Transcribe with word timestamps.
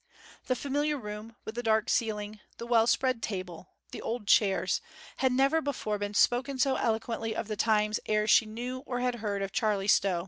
The 0.47 0.55
familiar 0.55 0.97
room, 0.97 1.35
with 1.45 1.53
the 1.53 1.61
dark 1.61 1.87
ceiling, 1.87 2.39
the 2.57 2.65
well 2.65 2.87
spread 2.87 3.21
table, 3.21 3.69
the 3.91 4.01
old 4.01 4.25
chairs, 4.27 4.81
had 5.17 5.31
never 5.31 5.61
before 5.61 5.99
spoken 6.15 6.57
so 6.57 6.75
eloquently 6.75 7.35
of 7.35 7.47
the 7.47 7.55
times 7.55 7.99
ere 8.07 8.25
she 8.25 8.47
knew 8.47 8.79
or 8.87 9.01
had 9.01 9.13
heard 9.21 9.43
of 9.43 9.51
Charley 9.51 9.87
Stow. 9.87 10.19